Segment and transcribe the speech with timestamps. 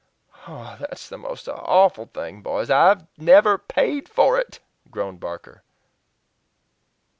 [0.47, 0.77] "Ah!
[0.79, 2.71] that's the most awful thing, boys.
[2.71, 4.57] I've NEVER PAID FOR IT,"
[4.89, 5.61] groaned Barker.